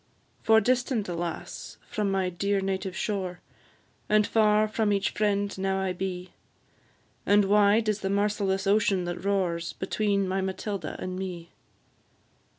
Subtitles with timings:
[0.41, 1.77] For distant, alas!
[1.87, 3.39] from my dear native shore,
[4.09, 6.31] And far from each friend now I be;
[7.23, 11.51] And wide is the merciless ocean that roars Between my Matilda and me.